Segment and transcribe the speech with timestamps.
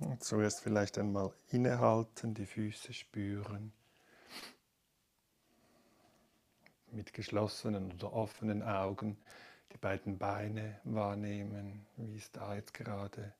[0.00, 3.72] Und zuerst vielleicht einmal innehalten, die Füße spüren.
[6.90, 9.18] Mit geschlossenen oder offenen Augen
[9.72, 11.86] die beiden Beine wahrnehmen.
[11.96, 13.34] Wie ist da jetzt gerade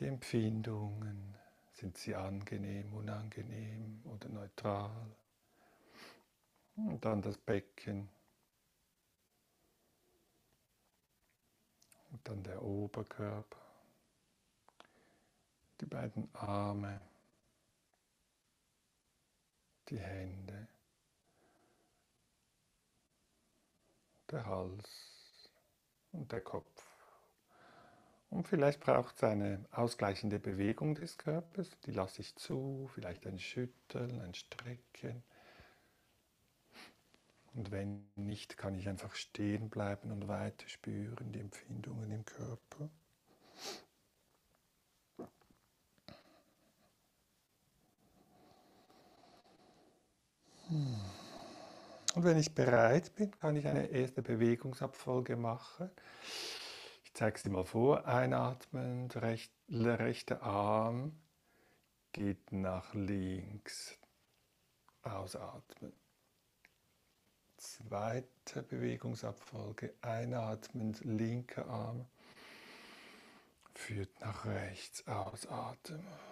[0.00, 1.36] die Empfindungen?
[1.74, 5.14] Sind sie angenehm, unangenehm oder neutral?
[6.74, 8.08] Und dann das Becken.
[12.10, 13.61] Und dann der Oberkörper.
[15.82, 17.00] Die beiden Arme.
[19.88, 20.68] Die Hände.
[24.30, 25.50] Der Hals
[26.12, 26.86] und der Kopf.
[28.30, 33.40] Und vielleicht braucht es eine ausgleichende Bewegung des Körpers, die lasse ich zu, vielleicht ein
[33.40, 35.24] Schütteln, ein Strecken.
[37.54, 42.88] Und wenn nicht, kann ich einfach stehen bleiben und weiter spüren die Empfindungen im Körper.
[52.14, 55.90] Und wenn ich bereit bin, kann ich eine erste Bewegungsabfolge machen.
[57.04, 58.06] Ich zeige es dir mal vor.
[58.06, 61.18] Einatmen, recht, der rechte Arm
[62.12, 63.98] geht nach links.
[65.02, 65.92] Ausatmen.
[67.56, 69.94] Zweite Bewegungsabfolge.
[70.02, 72.06] Einatmend, linker Arm
[73.74, 75.06] führt nach rechts.
[75.06, 76.31] Ausatmen.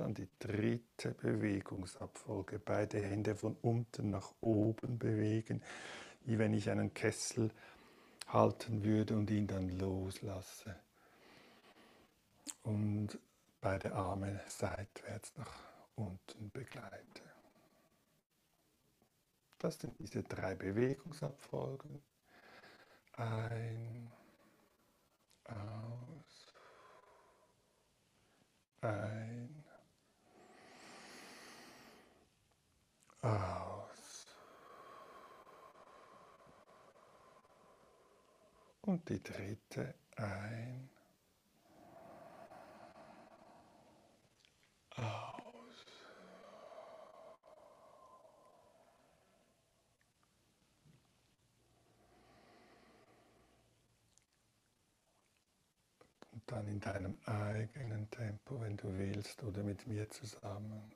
[0.00, 2.58] Dann die dritte Bewegungsabfolge.
[2.58, 5.62] Beide Hände von unten nach oben bewegen
[6.24, 7.50] wie wenn ich einen Kessel
[8.28, 10.76] halten würde und ihn dann loslasse.
[12.62, 13.18] Und
[13.60, 15.58] beide Arme seitwärts nach
[15.96, 17.22] unten begleite.
[19.58, 22.02] Das sind diese drei Bewegungsabfolgen.
[23.14, 24.10] Ein,
[25.44, 26.54] aus,
[28.80, 29.19] ein,
[38.90, 40.90] Und die dritte ein.
[44.96, 45.04] Aus.
[56.32, 60.92] Und dann in deinem eigenen Tempo, wenn du willst, oder mit mir zusammen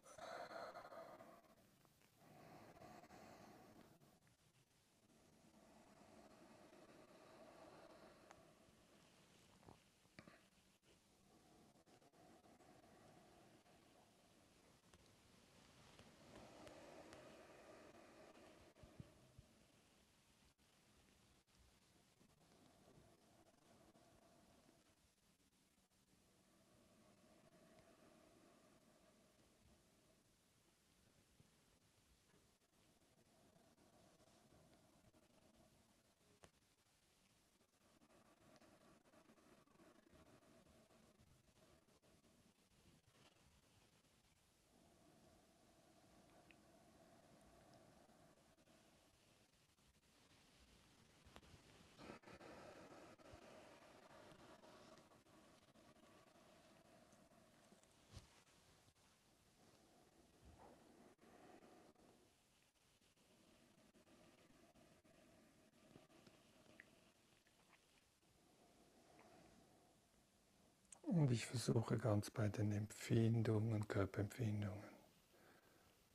[71.14, 74.82] Und ich versuche ganz bei den Empfindungen, Körperempfindungen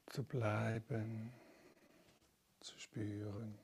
[0.07, 1.31] zu bleiben,
[2.59, 3.57] zu spüren.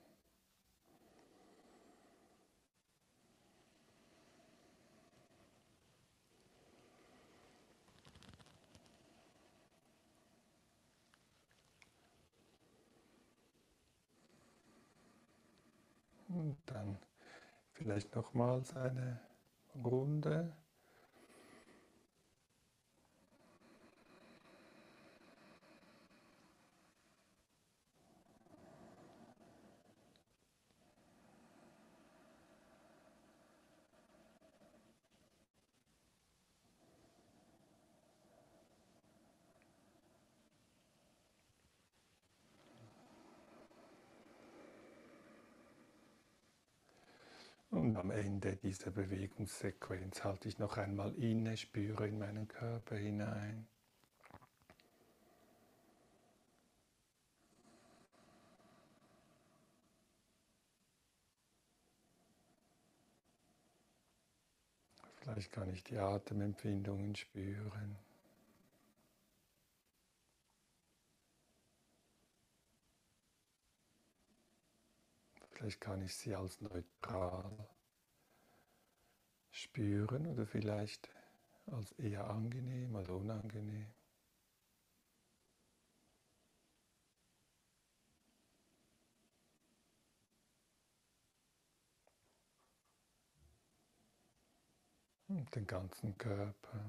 [16.28, 16.96] Und dann
[17.74, 19.20] vielleicht nochmals eine
[19.74, 20.56] Runde.
[47.76, 53.68] Und am Ende dieser Bewegungssequenz halte ich noch einmal inne, spüre in meinen Körper hinein.
[65.20, 68.05] Vielleicht kann ich die Atemempfindungen spüren.
[75.66, 77.68] Vielleicht kann ich sie als neutral
[79.50, 81.10] spüren oder vielleicht
[81.66, 83.92] als eher angenehm, als unangenehm.
[95.26, 96.84] Und den ganzen Körper,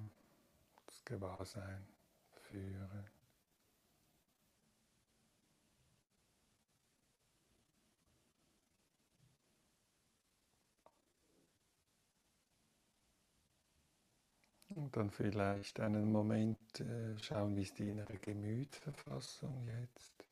[0.85, 1.87] das Gewahrsein
[2.43, 3.16] führen.
[14.77, 20.23] Und dann vielleicht einen Moment äh, schauen, wie ist die innere Gemütsverfassung jetzt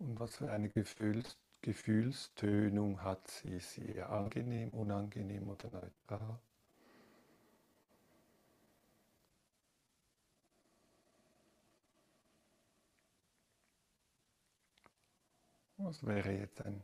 [0.00, 3.50] und was für eine Gefühls Gefühlstönung hat sie.
[3.54, 6.40] Ist sie eher angenehm, unangenehm oder neutral?
[15.76, 16.82] Was wäre jetzt ein,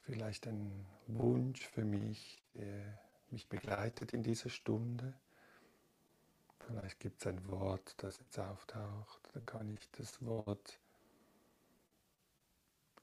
[0.00, 2.98] vielleicht ein Wunsch für mich, der
[3.30, 5.14] mich begleitet in dieser Stunde?
[6.66, 9.20] Vielleicht gibt es ein Wort, das jetzt auftaucht.
[9.34, 10.78] Dann kann ich das Wort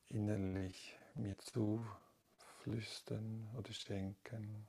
[0.10, 4.68] innerlich mir zuflüstern oder schenken.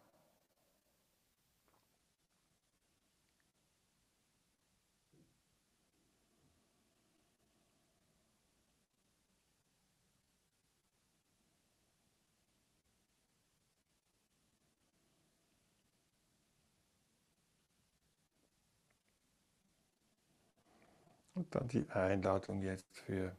[21.43, 23.35] Und dann die Einladung jetzt für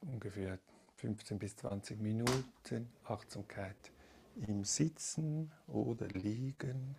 [0.00, 0.58] ungefähr
[0.96, 3.76] 15 bis 20 Minuten Achtsamkeit
[4.36, 6.96] im Sitzen oder Liegen.